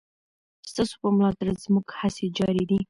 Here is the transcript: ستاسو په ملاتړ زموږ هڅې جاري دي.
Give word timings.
ستاسو 0.69 0.95
په 1.01 1.07
ملاتړ 1.17 1.47
زموږ 1.65 1.85
هڅې 1.99 2.25
جاري 2.37 2.63
دي. 2.69 2.77